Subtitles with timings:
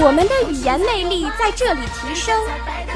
[0.00, 2.40] 我们的语言魅力在这里提升，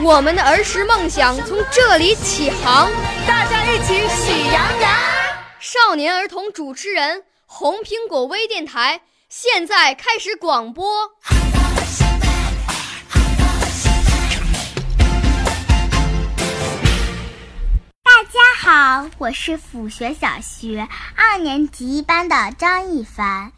[0.02, 2.90] 我们的儿时梦想从这里起航。
[3.26, 4.90] 大家一起喜羊羊。
[5.58, 11.10] 少年儿童主持人，红苹果微电台现在开始广播。
[18.02, 23.52] 大家好，我是抚学小学二年级一班的张一凡。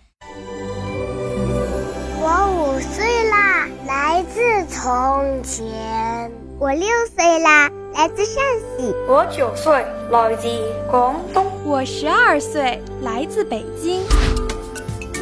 [2.37, 6.33] 我五岁啦，来自从前。
[6.59, 8.43] 我六岁啦，来自陕
[8.77, 8.93] 西。
[9.07, 10.49] 我九岁，来自
[10.91, 11.47] 广东。
[11.65, 14.03] 我十二岁，来自北京。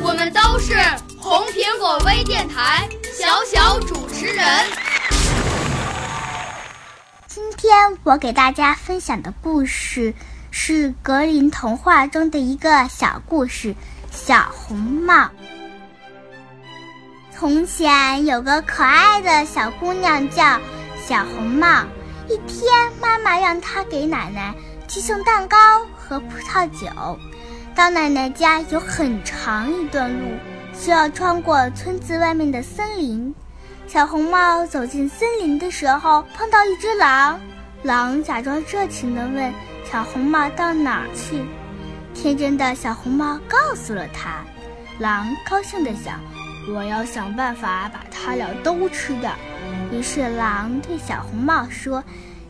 [0.02, 0.74] 我们都是
[1.18, 4.46] 红苹果微电台小小主持人。
[7.28, 10.14] 今天我给大家分享的故事
[10.50, 13.74] 是格林童话中的一个小故事
[14.10, 15.14] 《小红帽》。
[17.42, 20.60] 从前有个可爱的小姑娘叫
[21.04, 21.82] 小红帽。
[22.28, 24.54] 一天，妈妈让她给奶奶
[24.86, 25.56] 去送蛋糕
[25.96, 26.86] 和葡萄酒。
[27.74, 30.24] 到奶奶家有很长一段路，
[30.72, 33.34] 需要穿过村子外面的森林。
[33.88, 37.40] 小红帽走进森林的时候，碰到一只狼。
[37.82, 39.52] 狼假装热情地问
[39.90, 41.44] 小红帽到哪儿去。
[42.14, 44.44] 天真的小红帽告诉了他。
[45.00, 46.20] 狼高兴地想。
[46.68, 49.32] 我要想办法把它俩都吃掉。
[49.90, 52.02] 于是狼对小红帽说：“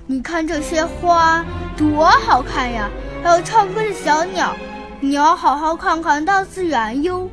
[0.06, 1.44] 你看这些花
[1.76, 2.90] 多好看呀，
[3.22, 4.54] 还有唱歌的小鸟，
[5.00, 7.28] 你要好好看看大自然哟。”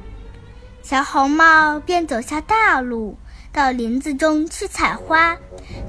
[0.81, 3.17] 小红帽便走下大路，
[3.51, 5.35] 到林子中去采花。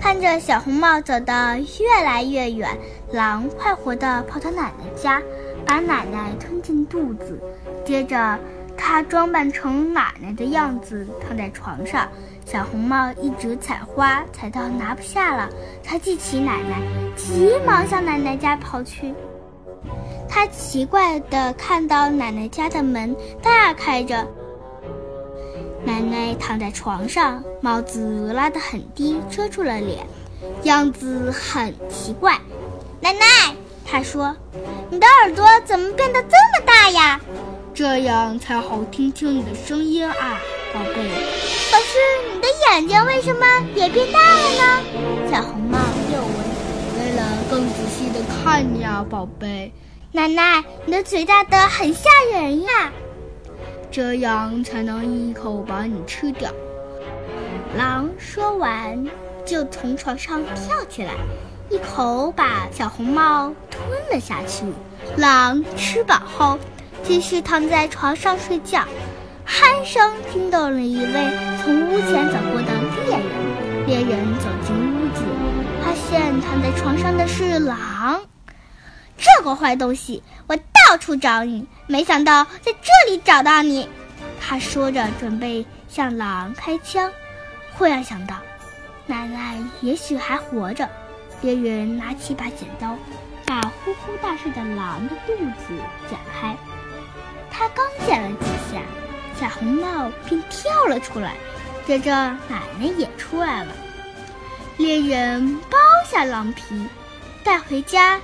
[0.01, 2.77] 看着小红帽走得越来越远，
[3.13, 5.23] 狼快活地跑到奶奶家，
[5.65, 7.41] 把奶奶吞进肚子，
[7.87, 8.39] 接着。
[8.83, 12.09] 他装扮成奶奶的样子，躺在床上。
[12.47, 15.49] 小红帽一直采花，采到拿不下了，
[15.85, 16.81] 他记起奶奶，
[17.15, 19.15] 急忙向奶奶家跑去。
[20.29, 24.27] 他奇怪地看到奶奶家的门大开着，
[25.85, 30.07] 奶奶躺在床上，帽子拉得很低，遮住了脸，
[30.63, 32.37] 样子很奇怪。
[33.01, 33.55] 奶奶，
[33.85, 34.35] 他说
[34.91, 37.21] ：“你的耳朵怎么变得这么大呀？”
[37.73, 40.41] 这样才好听听你的声音啊，
[40.75, 40.95] 宝贝。
[41.71, 41.99] 可是
[42.35, 45.31] 你的眼睛为什么也变大了呢？
[45.31, 45.79] 小红帽
[46.13, 46.35] 又问。
[46.99, 49.73] 为了更仔细的看你啊，宝贝。
[50.13, 52.93] 奶奶，你的嘴大得很吓人呀。
[53.91, 56.51] 这样才能一口把你吃掉。
[57.79, 59.07] 狼说完，
[59.47, 61.15] 就从床上跳起来，
[61.71, 63.83] 一口把小红帽吞
[64.13, 64.65] 了下去。
[65.17, 66.59] 狼吃饱后。
[67.11, 68.85] 继续躺在床上睡觉，
[69.45, 72.73] 鼾声惊动了一位从屋前走过的
[73.05, 73.85] 猎人。
[73.85, 75.21] 猎人走进屋子，
[75.83, 78.23] 发现躺在床上的是狼。
[79.19, 83.89] 这个坏东西，我到处找你，没想到在这里找到你。
[84.41, 87.11] 他说着，准备向狼开枪，
[87.73, 88.37] 忽然想到，
[89.07, 90.89] 奶奶也许还活着。
[91.43, 92.97] 猎人拿起把剪刀，
[93.47, 95.35] 把呼呼大睡的狼的肚
[95.67, 95.75] 子
[96.09, 96.57] 剪开。
[97.61, 98.81] 他刚剪了几下，
[99.39, 101.35] 小红帽便跳了出来，
[101.87, 102.11] 接着
[102.49, 103.75] 奶奶也出来了。
[104.79, 105.77] 猎人剥
[106.11, 106.89] 下狼皮，
[107.45, 108.19] 带回家。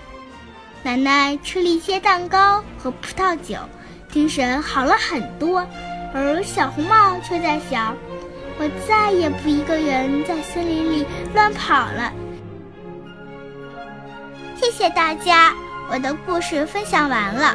[0.82, 3.58] 奶奶吃了一些蛋糕和葡萄酒，
[4.10, 5.66] 精神好了很多。
[6.14, 7.94] 而小红帽却在想：
[8.58, 12.10] 我再也不一个人在森林里乱跑了。
[14.58, 15.52] 谢谢大家，
[15.90, 17.54] 我的故事分享完了。